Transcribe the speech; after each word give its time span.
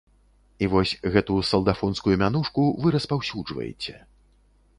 І 0.63 0.69
вось 0.71 0.93
гэту 1.15 1.37
салдафонскую 1.51 2.15
мянушку 2.25 2.67
вы 2.83 2.87
распаўсюджваеце. 2.97 3.93